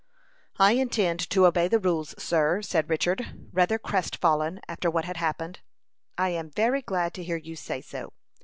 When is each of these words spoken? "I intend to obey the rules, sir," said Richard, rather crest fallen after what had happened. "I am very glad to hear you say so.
"I 0.57 0.71
intend 0.71 1.19
to 1.29 1.45
obey 1.45 1.67
the 1.67 1.77
rules, 1.77 2.15
sir," 2.17 2.63
said 2.63 2.89
Richard, 2.89 3.49
rather 3.53 3.77
crest 3.77 4.15
fallen 4.17 4.59
after 4.67 4.89
what 4.89 5.05
had 5.05 5.17
happened. 5.17 5.59
"I 6.17 6.29
am 6.29 6.49
very 6.49 6.81
glad 6.81 7.13
to 7.13 7.23
hear 7.23 7.37
you 7.37 7.55
say 7.55 7.81
so. 7.81 8.11